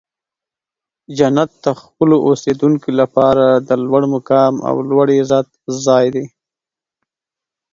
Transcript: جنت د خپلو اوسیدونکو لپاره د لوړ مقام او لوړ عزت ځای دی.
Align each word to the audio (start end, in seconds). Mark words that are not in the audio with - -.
جنت 1.17 1.49
د 1.65 1.67
خپلو 1.81 2.15
اوسیدونکو 2.27 2.89
لپاره 2.99 3.45
د 3.67 3.69
لوړ 3.85 4.03
مقام 4.15 4.53
او 4.69 4.75
لوړ 4.89 5.07
عزت 5.19 5.47
ځای 5.85 6.05
دی. 6.15 6.25